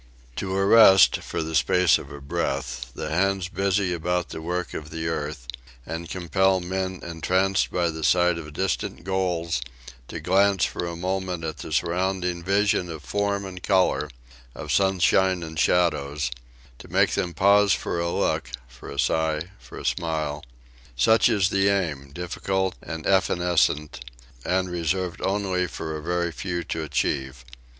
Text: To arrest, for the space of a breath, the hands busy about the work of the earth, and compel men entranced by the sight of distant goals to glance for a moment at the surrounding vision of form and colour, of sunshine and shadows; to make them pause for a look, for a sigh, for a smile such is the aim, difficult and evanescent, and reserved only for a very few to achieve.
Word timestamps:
To 0.37 0.55
arrest, 0.55 1.17
for 1.17 1.43
the 1.43 1.53
space 1.53 1.99
of 1.99 2.11
a 2.11 2.19
breath, 2.19 2.91
the 2.95 3.11
hands 3.11 3.49
busy 3.49 3.93
about 3.93 4.29
the 4.29 4.41
work 4.41 4.73
of 4.73 4.89
the 4.89 5.07
earth, 5.07 5.45
and 5.85 6.09
compel 6.09 6.59
men 6.59 7.01
entranced 7.03 7.69
by 7.71 7.91
the 7.91 8.03
sight 8.03 8.39
of 8.39 8.51
distant 8.53 9.03
goals 9.03 9.61
to 10.07 10.19
glance 10.19 10.65
for 10.65 10.87
a 10.87 10.95
moment 10.95 11.43
at 11.43 11.57
the 11.57 11.71
surrounding 11.71 12.41
vision 12.41 12.89
of 12.89 13.03
form 13.03 13.45
and 13.45 13.61
colour, 13.61 14.09
of 14.55 14.71
sunshine 14.71 15.43
and 15.43 15.59
shadows; 15.59 16.31
to 16.79 16.87
make 16.87 17.11
them 17.11 17.35
pause 17.35 17.71
for 17.71 17.99
a 17.99 18.09
look, 18.11 18.49
for 18.67 18.89
a 18.89 18.97
sigh, 18.97 19.51
for 19.59 19.77
a 19.77 19.85
smile 19.85 20.43
such 20.95 21.29
is 21.29 21.49
the 21.49 21.69
aim, 21.69 22.09
difficult 22.11 22.73
and 22.81 23.05
evanescent, 23.05 24.03
and 24.43 24.67
reserved 24.67 25.21
only 25.21 25.67
for 25.67 25.95
a 25.95 26.01
very 26.01 26.31
few 26.31 26.63
to 26.63 26.81
achieve. 26.81 27.45